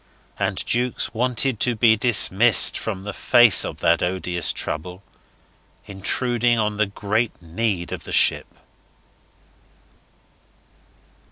And 0.39 0.65
Jukes 0.65 1.13
wanted 1.13 1.59
to 1.59 1.75
be 1.75 1.95
dismissed 1.95 2.75
from 2.75 3.03
the 3.03 3.13
face 3.13 3.63
of 3.63 3.81
that 3.81 4.01
odious 4.01 4.51
trouble 4.51 5.03
intruding 5.85 6.57
on 6.57 6.77
the 6.77 6.87
great 6.87 7.39
need 7.39 7.91
of 7.91 8.03
the 8.05 8.11
ship. 8.11 8.47